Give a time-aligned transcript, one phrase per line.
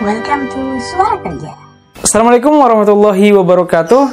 [0.00, 1.52] Welcome to Suara Kerja.
[2.00, 4.08] Assalamualaikum warahmatullahi wabarakatuh.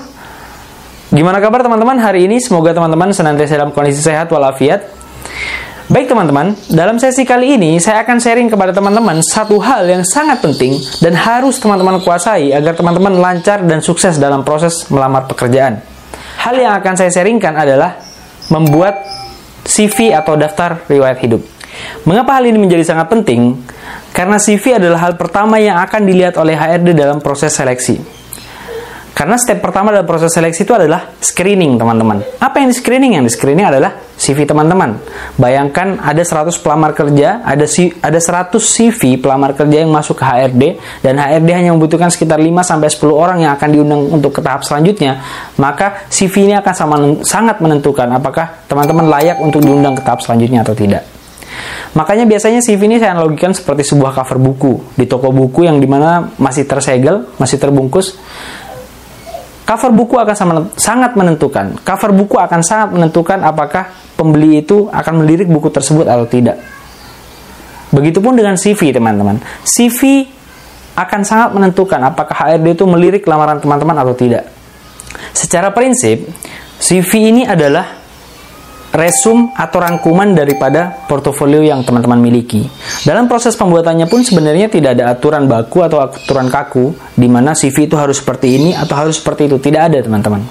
[1.15, 2.43] Gimana kabar teman-teman hari ini?
[2.43, 4.83] Semoga teman-teman senantiasa dalam kondisi sehat walafiat.
[5.87, 10.43] Baik teman-teman, dalam sesi kali ini saya akan sharing kepada teman-teman satu hal yang sangat
[10.43, 15.79] penting dan harus teman-teman kuasai agar teman-teman lancar dan sukses dalam proses melamar pekerjaan.
[16.43, 17.95] Hal yang akan saya sharingkan adalah
[18.51, 19.07] membuat
[19.63, 21.58] CV atau daftar riwayat hidup.
[22.07, 23.59] Mengapa hal ini menjadi sangat penting?
[24.15, 28.19] Karena CV adalah hal pertama yang akan dilihat oleh HRD dalam proses seleksi.
[29.19, 32.23] Karena step pertama dalam proses seleksi itu adalah screening, teman-teman.
[32.39, 33.19] Apa yang di screening?
[33.19, 34.95] Yang di screening adalah CV teman-teman.
[35.35, 40.23] Bayangkan ada 100 pelamar kerja, ada si, ada 100 CV pelamar kerja yang masuk ke
[40.23, 40.63] HRD
[41.03, 44.63] dan HRD hanya membutuhkan sekitar 5 sampai 10 orang yang akan diundang untuk ke tahap
[44.63, 45.19] selanjutnya,
[45.59, 46.95] maka CV ini akan sama,
[47.27, 51.18] sangat menentukan apakah teman-teman layak untuk diundang ke tahap selanjutnya atau tidak.
[51.97, 55.89] Makanya biasanya CV ini saya analogikan seperti sebuah cover buku di toko buku yang di
[55.89, 58.13] mana masih tersegel, masih terbungkus
[59.69, 60.35] cover buku akan
[60.73, 61.77] sangat menentukan.
[61.85, 66.57] Cover buku akan sangat menentukan apakah pembeli itu akan melirik buku tersebut atau tidak.
[67.93, 69.37] Begitupun dengan CV, teman-teman.
[69.61, 70.25] CV
[70.97, 74.49] akan sangat menentukan apakah HRD itu melirik lamaran teman-teman atau tidak.
[75.37, 76.25] Secara prinsip,
[76.81, 77.98] CV ini adalah
[78.89, 82.65] resum atau rangkuman daripada portofolio yang teman-teman miliki.
[83.05, 87.85] Dalam proses pembuatannya pun sebenarnya tidak ada aturan baku atau aturan kaku di mana CV
[87.85, 89.61] itu harus seperti ini atau harus seperti itu.
[89.61, 90.41] Tidak ada, teman-teman.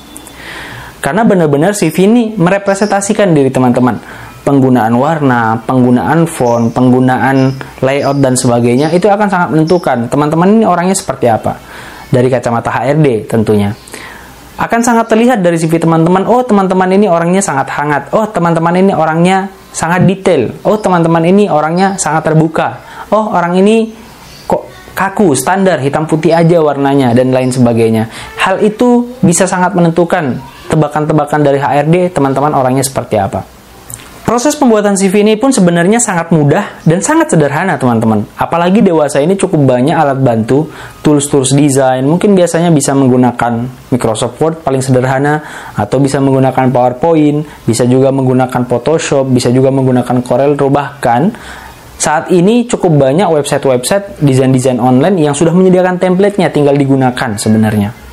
[0.98, 3.98] Karena benar-benar CV ini merepresentasikan diri teman-teman.
[4.46, 7.52] Penggunaan warna, penggunaan font, penggunaan
[7.84, 11.58] layout dan sebagainya itu akan sangat menentukan teman-teman ini orangnya seperti apa.
[12.08, 13.68] Dari kacamata HRD tentunya
[14.58, 18.90] akan sangat terlihat dari CV teman-teman, oh teman-teman ini orangnya sangat hangat, oh teman-teman ini
[18.90, 22.82] orangnya sangat detail, oh teman-teman ini orangnya sangat terbuka,
[23.14, 23.94] oh orang ini
[24.50, 24.66] kok
[24.98, 28.10] kaku, standar, hitam putih aja warnanya, dan lain sebagainya.
[28.42, 33.57] Hal itu bisa sangat menentukan tebakan-tebakan dari HRD teman-teman orangnya seperti apa.
[34.28, 38.28] Proses pembuatan CV ini pun sebenarnya sangat mudah dan sangat sederhana teman-teman.
[38.36, 40.68] Apalagi dewasa ini cukup banyak alat bantu,
[41.00, 42.04] tools-tools desain.
[42.04, 45.40] Mungkin biasanya bisa menggunakan Microsoft Word paling sederhana,
[45.72, 50.60] atau bisa menggunakan PowerPoint, bisa juga menggunakan Photoshop, bisa juga menggunakan Corel.
[50.60, 51.22] Bahkan
[51.96, 58.07] saat ini cukup banyak website-website desain-desain online yang sudah menyediakan template-nya tinggal digunakan sebenarnya.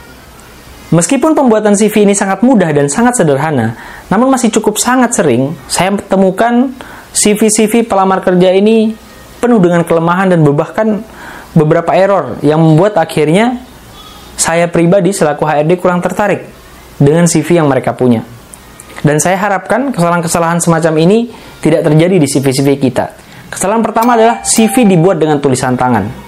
[0.94, 3.74] Meskipun pembuatan CV ini sangat mudah dan sangat sederhana,
[4.14, 6.70] namun masih cukup sangat sering saya temukan
[7.16, 8.94] CV-CV pelamar kerja ini
[9.42, 11.02] penuh dengan kelemahan dan bahkan
[11.58, 13.66] beberapa error yang membuat akhirnya
[14.36, 16.46] saya pribadi selaku HRD kurang tertarik
[17.02, 18.22] dengan CV yang mereka punya.
[19.02, 21.30] Dan saya harapkan kesalahan-kesalahan semacam ini
[21.62, 23.06] tidak terjadi di CV-CV kita.
[23.50, 26.25] Kesalahan pertama adalah CV dibuat dengan tulisan tangan.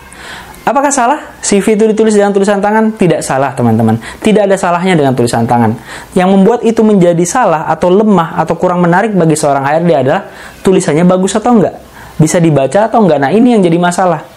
[0.68, 2.92] Apakah salah CV itu ditulis dengan tulisan tangan?
[2.92, 3.96] Tidak salah, teman-teman.
[4.20, 5.72] Tidak ada salahnya dengan tulisan tangan.
[6.12, 10.28] Yang membuat itu menjadi salah atau lemah atau kurang menarik bagi seorang HRD adalah
[10.60, 11.80] tulisannya bagus atau enggak.
[12.20, 13.16] Bisa dibaca atau enggak.
[13.16, 14.28] Nah, ini yang jadi masalah.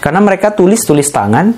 [0.00, 1.52] Karena mereka tulis tulis tangan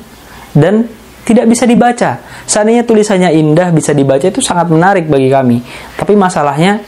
[0.58, 0.90] dan
[1.22, 2.18] tidak bisa dibaca.
[2.50, 5.62] Seandainya tulisannya indah bisa dibaca itu sangat menarik bagi kami.
[5.94, 6.82] Tapi masalahnya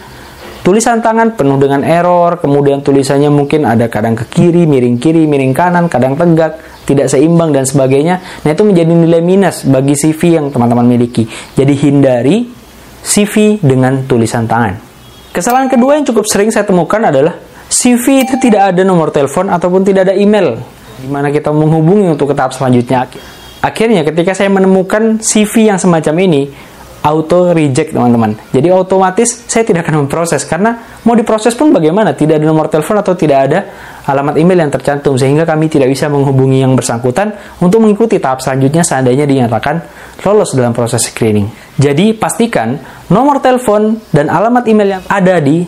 [0.68, 5.56] tulisan tangan penuh dengan error, kemudian tulisannya mungkin ada kadang ke kiri, miring kiri, miring
[5.56, 8.20] kanan, kadang tegak, tidak seimbang dan sebagainya.
[8.44, 11.24] Nah, itu menjadi nilai minus bagi CV yang teman-teman miliki.
[11.56, 12.44] Jadi hindari
[13.00, 14.76] CV dengan tulisan tangan.
[15.32, 17.32] Kesalahan kedua yang cukup sering saya temukan adalah
[17.72, 20.60] CV itu tidak ada nomor telepon ataupun tidak ada email
[21.00, 23.08] di mana kita menghubungi untuk ke tahap selanjutnya.
[23.64, 26.52] Akhirnya ketika saya menemukan CV yang semacam ini,
[27.02, 28.34] auto reject teman-teman.
[28.50, 32.12] Jadi otomatis saya tidak akan memproses karena mau diproses pun bagaimana?
[32.12, 33.58] Tidak ada nomor telepon atau tidak ada
[34.08, 37.30] alamat email yang tercantum sehingga kami tidak bisa menghubungi yang bersangkutan
[37.62, 39.76] untuk mengikuti tahap selanjutnya seandainya dinyatakan
[40.26, 41.46] lolos dalam proses screening.
[41.78, 42.74] Jadi pastikan
[43.14, 45.62] nomor telepon dan alamat email yang ada di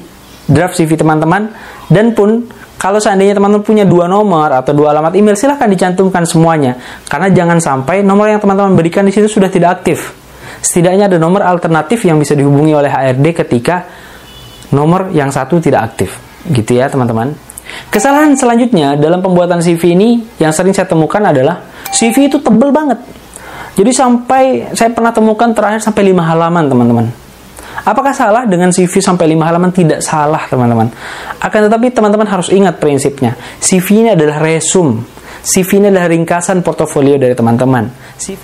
[0.51, 1.47] draft CV teman-teman
[1.87, 6.75] dan pun kalau seandainya teman-teman punya dua nomor atau dua alamat email silahkan dicantumkan semuanya
[7.07, 10.20] karena jangan sampai nomor yang teman-teman berikan di situ sudah tidak aktif
[10.61, 13.85] setidaknya ada nomor alternatif yang bisa dihubungi oleh HRD ketika
[14.73, 16.17] nomor yang satu tidak aktif.
[16.47, 17.35] Gitu ya, teman-teman.
[17.91, 20.09] Kesalahan selanjutnya dalam pembuatan CV ini
[20.43, 21.63] yang sering saya temukan adalah
[21.95, 22.99] CV itu tebel banget.
[23.79, 27.07] Jadi sampai saya pernah temukan terakhir sampai 5 halaman, teman-teman.
[27.87, 29.71] Apakah salah dengan CV sampai 5 halaman?
[29.71, 30.91] Tidak salah, teman-teman.
[31.41, 33.39] Akan tetapi teman-teman harus ingat prinsipnya.
[33.63, 35.01] CV ini adalah resum.
[35.41, 37.89] CV ini adalah ringkasan portofolio dari teman-teman.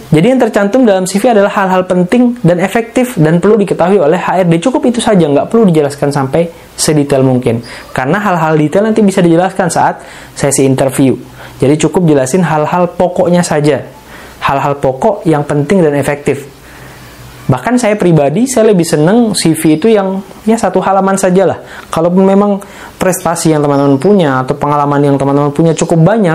[0.08, 4.56] Jadi yang tercantum dalam CV adalah hal-hal penting dan efektif dan perlu diketahui oleh HRD.
[4.64, 7.60] Cukup itu saja, nggak perlu dijelaskan sampai sedetail mungkin.
[7.92, 10.00] Karena hal-hal detail nanti bisa dijelaskan saat
[10.32, 11.12] sesi interview.
[11.60, 13.84] Jadi cukup jelasin hal-hal pokoknya saja.
[14.40, 16.56] Hal-hal pokok yang penting dan efektif.
[17.46, 21.58] Bahkan saya pribadi, saya lebih seneng CV itu yang ya satu halaman saja lah.
[21.94, 22.58] Kalaupun memang
[22.98, 26.34] prestasi yang teman-teman punya atau pengalaman yang teman-teman punya cukup banyak,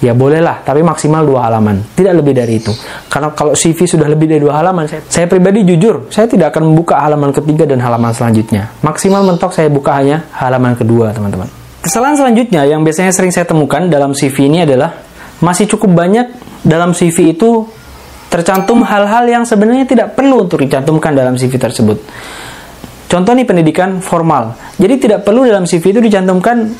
[0.00, 1.84] ya bolehlah, tapi maksimal dua halaman.
[1.94, 2.72] Tidak lebih dari itu.
[3.06, 6.72] Karena kalau CV sudah lebih dari dua halaman, saya, saya pribadi jujur, saya tidak akan
[6.72, 8.72] membuka halaman ketiga dan halaman selanjutnya.
[8.80, 11.46] Maksimal mentok saya buka hanya halaman kedua, teman-teman.
[11.80, 15.00] Kesalahan selanjutnya yang biasanya sering saya temukan dalam CV ini adalah
[15.40, 16.28] masih cukup banyak
[16.60, 17.64] dalam CV itu
[18.28, 21.98] tercantum hal-hal yang sebenarnya tidak perlu untuk dicantumkan dalam CV tersebut.
[23.10, 24.54] Contoh nih pendidikan formal.
[24.78, 26.70] Jadi tidak perlu dalam CV itu dicantumkan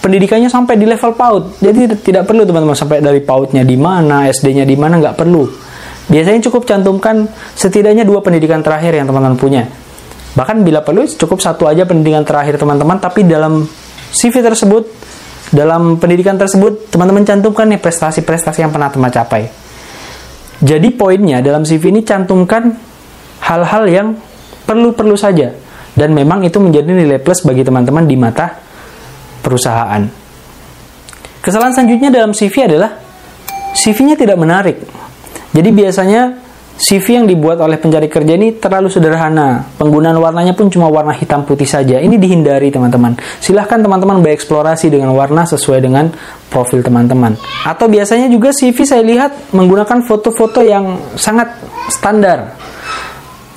[0.00, 1.60] pendidikannya sampai di level PAUD.
[1.60, 5.44] Jadi tidak perlu teman-teman sampai dari PAUD-nya di mana, SD-nya di mana nggak perlu.
[6.10, 9.62] Biasanya cukup cantumkan setidaknya dua pendidikan terakhir yang teman-teman punya.
[10.34, 13.62] Bahkan bila perlu cukup satu aja pendidikan terakhir teman-teman, tapi dalam
[14.10, 14.90] CV tersebut,
[15.54, 19.46] dalam pendidikan tersebut, teman-teman cantumkan nih prestasi-prestasi yang pernah teman capai.
[20.60, 22.74] Jadi poinnya dalam CV ini cantumkan
[23.40, 24.08] hal-hal yang
[24.68, 25.56] perlu-perlu saja
[25.96, 28.69] dan memang itu menjadi nilai plus bagi teman-teman di mata
[29.40, 30.06] perusahaan.
[31.40, 33.00] Kesalahan selanjutnya dalam CV adalah
[33.72, 34.76] CV-nya tidak menarik.
[35.56, 36.36] Jadi biasanya
[36.80, 39.68] CV yang dibuat oleh pencari kerja ini terlalu sederhana.
[39.76, 42.00] Penggunaan warnanya pun cuma warna hitam putih saja.
[42.00, 43.20] Ini dihindari teman-teman.
[43.36, 46.08] Silahkan teman-teman bereksplorasi dengan warna sesuai dengan
[46.48, 47.36] profil teman-teman.
[47.68, 51.52] Atau biasanya juga CV saya lihat menggunakan foto-foto yang sangat
[51.92, 52.56] standar.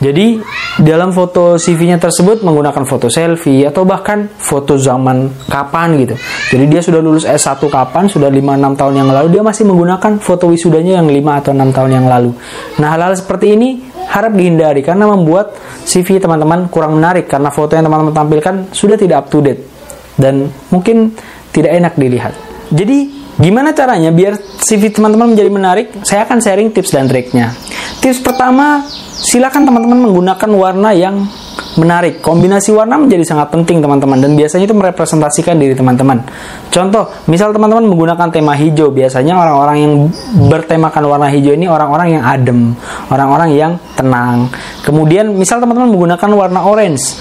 [0.04, 0.36] Jadi
[0.84, 6.16] dalam foto CV-nya tersebut menggunakan foto selfie atau bahkan foto zaman kapan gitu.
[6.52, 10.52] Jadi dia sudah lulus S1 kapan, sudah 5-6 tahun yang lalu, dia masih menggunakan foto
[10.52, 12.36] wisudanya yang 5 atau 6 tahun yang lalu.
[12.84, 13.80] Nah hal-hal seperti ini
[14.12, 15.56] harap dihindari karena membuat
[15.88, 19.64] CV teman-teman kurang menarik karena foto yang teman-teman tampilkan sudah tidak up to date
[20.20, 21.16] dan mungkin
[21.56, 22.34] tidak enak dilihat.
[22.74, 25.88] Jadi gimana caranya biar CV teman-teman menjadi menarik?
[26.04, 27.54] Saya akan sharing tips dan triknya.
[28.02, 28.84] Tips pertama
[29.24, 31.24] silakan teman-teman menggunakan warna yang
[31.80, 32.22] menarik.
[32.22, 36.22] Kombinasi warna menjadi sangat penting teman-teman dan biasanya itu merepresentasikan diri teman-teman.
[36.70, 39.94] Contoh, misal teman-teman menggunakan tema hijau, biasanya orang-orang yang
[40.52, 42.60] bertemakan warna hijau ini orang-orang yang adem,
[43.10, 44.52] orang-orang yang tenang.
[44.84, 47.18] Kemudian misal teman-teman menggunakan warna orange.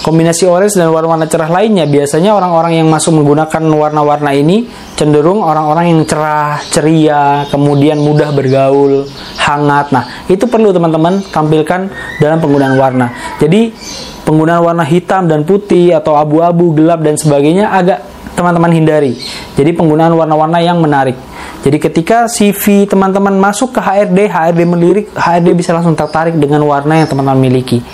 [0.00, 4.64] Kombinasi orange dan warna-warna cerah lainnya biasanya orang-orang yang masuk menggunakan warna-warna ini
[4.96, 9.04] cenderung orang-orang yang cerah, ceria, kemudian mudah bergaul,
[9.36, 9.92] hangat.
[9.92, 13.12] Nah, itu perlu teman-teman tampilkan dalam penggunaan warna.
[13.36, 13.76] Jadi,
[14.24, 18.00] penggunaan warna hitam dan putih atau abu-abu, gelap dan sebagainya agak
[18.32, 19.20] teman-teman hindari.
[19.52, 21.16] Jadi, penggunaan warna-warna yang menarik.
[21.60, 26.96] Jadi ketika CV teman-teman masuk ke HRD, HRD melirik, HRD bisa langsung tertarik dengan warna
[26.96, 27.84] yang teman-teman miliki.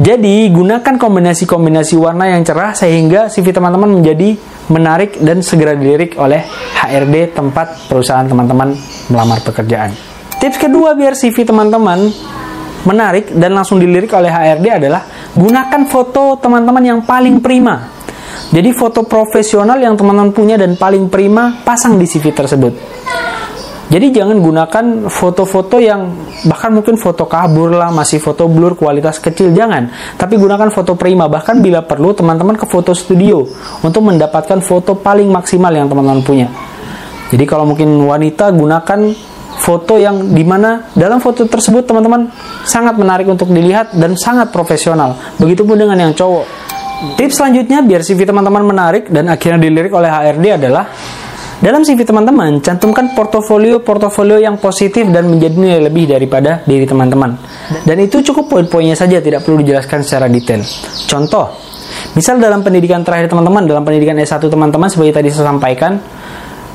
[0.00, 4.34] Jadi, gunakan kombinasi-kombinasi warna yang cerah sehingga CV teman-teman menjadi
[4.72, 6.40] menarik dan segera dilirik oleh
[6.80, 8.72] HRD tempat perusahaan teman-teman
[9.12, 9.92] melamar pekerjaan.
[10.40, 12.08] Tips kedua biar CV teman-teman
[12.82, 15.02] menarik dan langsung dilirik oleh HRD adalah
[15.36, 18.02] gunakan foto teman-teman yang paling prima.
[18.52, 22.72] Jadi foto profesional yang teman-teman punya dan paling prima pasang di CV tersebut.
[23.92, 26.16] Jadi jangan gunakan foto-foto yang
[26.48, 29.92] bahkan mungkin foto kabur lah, masih foto blur kualitas kecil jangan.
[30.16, 33.44] Tapi gunakan foto prima bahkan bila perlu teman-teman ke foto studio
[33.84, 36.48] untuk mendapatkan foto paling maksimal yang teman-teman punya.
[37.28, 39.12] Jadi kalau mungkin wanita gunakan
[39.60, 42.32] foto yang di mana dalam foto tersebut teman-teman
[42.64, 45.20] sangat menarik untuk dilihat dan sangat profesional.
[45.36, 46.48] Begitupun dengan yang cowok.
[47.20, 50.88] Tips selanjutnya biar CV teman-teman menarik dan akhirnya dilirik oleh HRD adalah
[51.62, 57.38] dalam CV teman-teman, cantumkan portofolio-portofolio yang positif dan menjadi nilai lebih daripada diri teman-teman.
[57.86, 60.58] Dan itu cukup poin-poinnya saja, tidak perlu dijelaskan secara detail.
[61.06, 61.54] Contoh,
[62.18, 66.02] misal dalam pendidikan terakhir teman-teman, dalam pendidikan S1 teman-teman, seperti tadi saya sampaikan,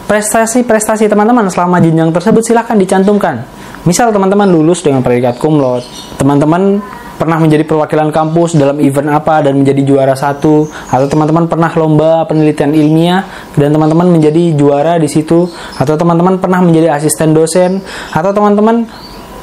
[0.08, 3.44] prestasi-prestasi teman-teman selama jenjang tersebut silahkan dicantumkan.
[3.84, 5.84] Misal teman-teman lulus dengan predikat cum laude,
[6.16, 6.80] teman-teman
[7.18, 10.70] pernah menjadi perwakilan kampus dalam event apa dan menjadi juara satu?
[10.94, 13.26] Atau teman-teman pernah lomba penelitian ilmiah
[13.58, 15.50] dan teman-teman menjadi juara di situ?
[15.76, 17.82] Atau teman-teman pernah menjadi asisten dosen?
[18.14, 18.86] Atau teman-teman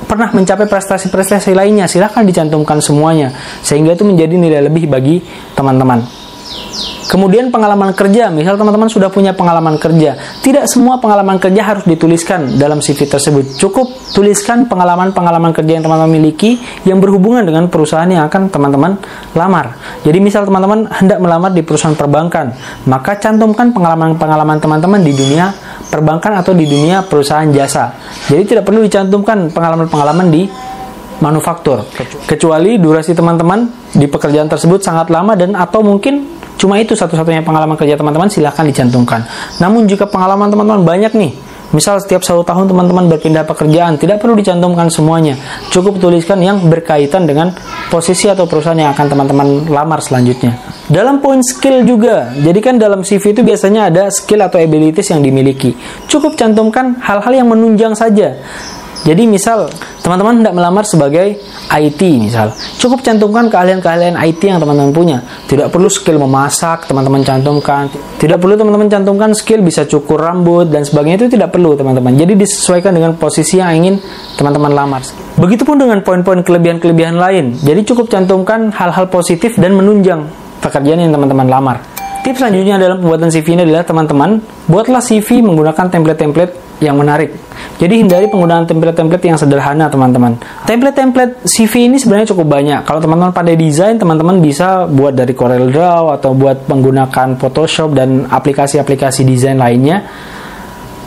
[0.06, 1.90] pernah mencapai prestasi-prestasi lainnya?
[1.90, 5.20] Silahkan dicantumkan semuanya sehingga itu menjadi nilai lebih bagi
[5.52, 6.23] teman-teman
[7.04, 12.58] Kemudian pengalaman kerja, misal teman-teman sudah punya pengalaman kerja, tidak semua pengalaman kerja harus dituliskan
[12.58, 13.54] dalam CV tersebut.
[13.54, 18.98] Cukup tuliskan pengalaman-pengalaman kerja yang teman-teman miliki yang berhubungan dengan perusahaan yang akan teman-teman
[19.36, 19.78] lamar.
[20.02, 22.50] Jadi misal teman-teman hendak melamar di perusahaan perbankan,
[22.90, 25.54] maka cantumkan pengalaman-pengalaman teman-teman di dunia
[25.92, 27.94] perbankan atau di dunia perusahaan jasa.
[28.26, 30.50] Jadi tidak perlu dicantumkan pengalaman-pengalaman di
[31.22, 31.86] manufaktur.
[32.26, 37.78] Kecuali durasi teman-teman di pekerjaan tersebut sangat lama dan atau mungkin cuma itu satu-satunya pengalaman
[37.78, 39.26] kerja teman-teman silahkan dicantumkan.
[39.58, 41.32] Namun jika pengalaman teman-teman banyak nih,
[41.74, 45.34] Misal setiap satu tahun teman-teman berpindah pekerjaan, tidak perlu dicantumkan semuanya.
[45.74, 47.50] Cukup tuliskan yang berkaitan dengan
[47.90, 50.54] posisi atau perusahaan yang akan teman-teman lamar selanjutnya.
[50.86, 55.18] Dalam poin skill juga, jadi kan dalam CV itu biasanya ada skill atau abilities yang
[55.18, 55.74] dimiliki.
[56.06, 58.38] Cukup cantumkan hal-hal yang menunjang saja.
[59.04, 59.68] Jadi misal
[60.00, 61.36] teman-teman hendak melamar sebagai
[61.68, 65.20] IT misal, cukup cantumkan keahlian-keahlian IT yang teman-teman punya.
[65.44, 67.92] Tidak perlu skill memasak, teman-teman cantumkan.
[68.16, 72.16] Tidak perlu teman-teman cantumkan skill bisa cukur rambut dan sebagainya itu tidak perlu teman-teman.
[72.16, 74.00] Jadi disesuaikan dengan posisi yang ingin
[74.40, 75.04] teman-teman lamar.
[75.36, 77.60] Begitupun dengan poin-poin kelebihan-kelebihan lain.
[77.60, 80.24] Jadi cukup cantumkan hal-hal positif dan menunjang
[80.64, 81.76] pekerjaan yang teman-teman lamar.
[82.24, 87.36] Tips selanjutnya dalam pembuatan CV ini adalah teman-teman buatlah CV menggunakan template-template yang menarik.
[87.74, 90.38] Jadi hindari penggunaan template-template yang sederhana, teman-teman.
[90.62, 92.86] Template-template CV ini sebenarnya cukup banyak.
[92.86, 98.30] Kalau teman-teman pandai desain, teman-teman bisa buat dari Corel Draw atau buat menggunakan Photoshop dan
[98.30, 100.06] aplikasi-aplikasi desain lainnya.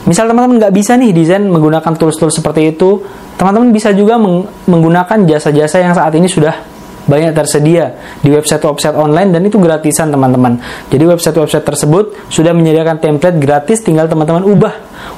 [0.08, 3.00] Misal teman-teman nggak bisa nih desain menggunakan tools-tools seperti itu,
[3.40, 6.77] teman-teman bisa juga meng menggunakan jasa-jasa yang saat ini sudah
[7.08, 10.60] banyak tersedia di website-website online dan itu gratisan teman-teman.
[10.92, 14.76] Jadi website-website tersebut sudah menyediakan template gratis tinggal teman-teman ubah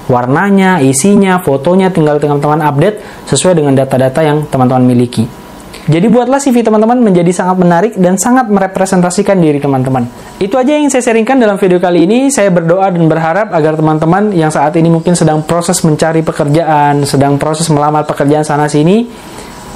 [0.09, 5.25] warnanya, isinya, fotonya tinggal teman-teman update sesuai dengan data-data yang teman-teman miliki.
[5.89, 10.05] Jadi buatlah CV teman-teman menjadi sangat menarik dan sangat merepresentasikan diri teman-teman.
[10.37, 12.29] Itu aja yang saya sharingkan dalam video kali ini.
[12.29, 17.41] Saya berdoa dan berharap agar teman-teman yang saat ini mungkin sedang proses mencari pekerjaan, sedang
[17.41, 19.09] proses melamar pekerjaan sana sini,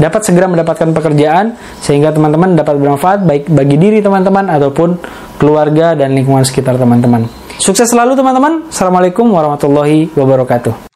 [0.04, 5.00] dapat segera mendapatkan pekerjaan sehingga teman-teman dapat bermanfaat baik bagi diri teman-teman ataupun
[5.40, 7.24] keluarga dan lingkungan sekitar teman-teman.
[7.56, 8.68] Sukses selalu teman-teman.
[8.68, 10.93] Assalamualaikum warahmatullahi wabarakatuh.